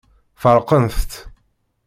Feṛqent-tt. 0.41 1.11